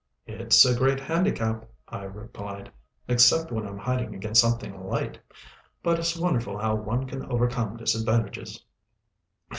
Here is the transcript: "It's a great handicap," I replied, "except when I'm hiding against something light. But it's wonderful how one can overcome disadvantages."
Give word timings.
"It's 0.25 0.65
a 0.65 0.75
great 0.75 0.99
handicap," 0.99 1.69
I 1.87 2.05
replied, 2.05 2.71
"except 3.07 3.51
when 3.51 3.67
I'm 3.67 3.77
hiding 3.77 4.15
against 4.15 4.41
something 4.41 4.83
light. 4.83 5.19
But 5.83 5.99
it's 5.99 6.17
wonderful 6.17 6.57
how 6.57 6.73
one 6.73 7.05
can 7.05 7.23
overcome 7.27 7.77
disadvantages." 7.77 8.63